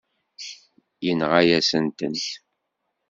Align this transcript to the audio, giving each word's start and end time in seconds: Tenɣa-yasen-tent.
Tenɣa-yasen-tent. 0.99 2.25